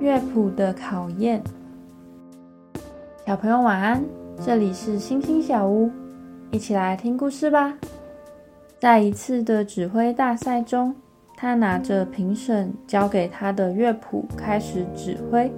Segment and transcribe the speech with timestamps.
[0.00, 1.42] 乐谱的考验，
[3.26, 4.02] 小朋友晚安，
[4.42, 5.90] 这里是星星小屋，
[6.50, 7.74] 一起来听故事吧。
[8.78, 10.94] 在一次的指挥大赛中，
[11.36, 15.52] 他拿着评审交给他的乐谱开始指挥。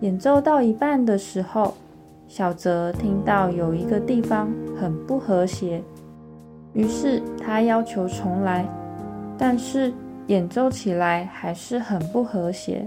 [0.00, 1.72] 演奏到一半的时候，
[2.26, 5.80] 小泽听到有一个地方很不和谐，
[6.72, 8.66] 于是他要求重来，
[9.38, 9.94] 但是
[10.26, 12.84] 演奏起来还是很不和谐。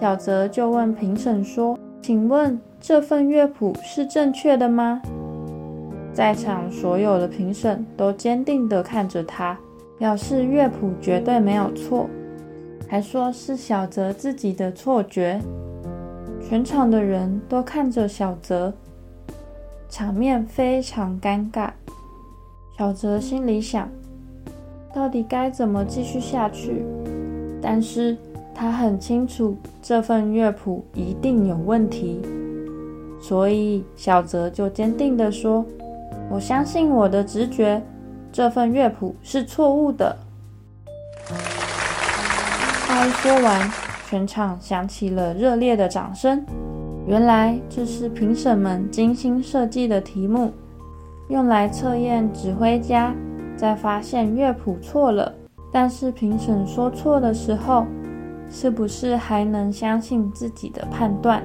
[0.00, 5.00] 小泽就问评审说：“请问这份乐谱是正确的吗？”
[6.12, 9.56] 在场所有的评审都坚定地看着他，
[9.98, 12.08] 表示乐谱绝对没有错，
[12.88, 15.40] 还说是小泽自己的错觉。
[16.40, 18.72] 全场的人都看着小泽，
[19.88, 21.70] 场面非常尴尬。
[22.76, 23.88] 小泽心里想：
[24.92, 26.84] 到底该怎么继续下去？
[27.62, 28.16] 但是。
[28.54, 32.20] 他很清楚这份乐谱一定有问题，
[33.20, 35.64] 所以小泽就坚定地说
[36.30, 37.82] ：“我相信我的直觉，
[38.30, 40.16] 这份乐谱是错误的。”
[42.86, 43.70] 话一说完，
[44.08, 46.44] 全场响起了热烈的掌声。
[47.06, 50.52] 原来这是评审们精心设计的题目，
[51.28, 53.12] 用来测验指挥家
[53.56, 55.34] 在发现乐谱错了，
[55.72, 57.86] 但是评审说错的时候。
[58.52, 61.42] 是不是还能相信自己的判断？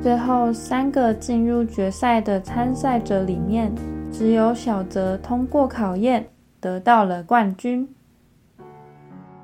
[0.00, 3.74] 最后三个进入决赛的参赛者里面，
[4.12, 6.28] 只有小泽通过考验，
[6.60, 7.88] 得到了冠军。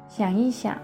[0.09, 0.79] 想一想，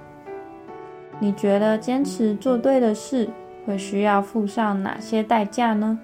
[1.21, 3.29] 你觉得坚持做对的事
[3.65, 5.97] 会需要付上哪些代价呢？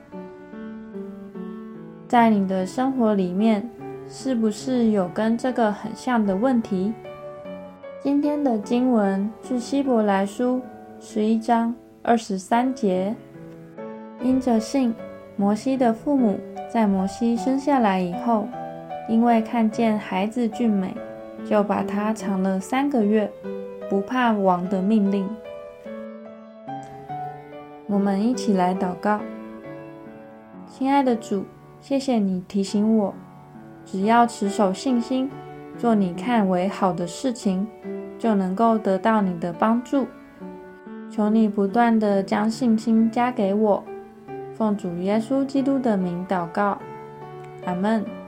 [2.07, 3.69] 在你的生活里面，
[4.09, 6.93] 是不是有跟这个很像的问题？
[8.03, 10.59] 今天的经文是希伯来书
[10.99, 13.15] 十一章二十三节。
[14.23, 14.95] 因着信，
[15.37, 16.41] 摩西的父母
[16.73, 18.49] 在摩西生下来以后，
[19.07, 20.97] 因为看见孩子俊美，
[21.45, 23.31] 就把他藏了三个月，
[23.91, 25.29] 不怕王的命令。
[27.87, 29.21] 我们一起来祷告：
[30.67, 31.45] 亲爱的主，
[31.83, 33.15] 谢谢你提醒我，
[33.85, 35.31] 只要持守信心。
[35.79, 37.67] 做你看为好的事情，
[38.21, 40.07] 就能够得到你的帮助。
[41.11, 43.83] 求你不断的将信心加给我，
[44.55, 46.79] 奉主耶稣基督的名祷告，
[47.65, 48.20] 阿门。